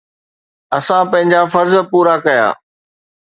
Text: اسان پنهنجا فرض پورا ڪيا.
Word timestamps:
اسان 0.77 1.03
پنهنجا 1.11 1.41
فرض 1.53 1.73
پورا 1.91 2.15
ڪيا. 2.25 2.47